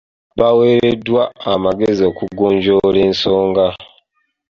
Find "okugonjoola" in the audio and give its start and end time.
2.09-2.99